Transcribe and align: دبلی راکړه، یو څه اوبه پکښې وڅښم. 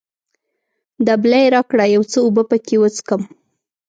دبلی 1.07 1.43
راکړه، 1.55 1.85
یو 1.95 2.03
څه 2.11 2.17
اوبه 2.25 2.43
پکښې 2.49 2.77
وڅښم. 2.79 3.21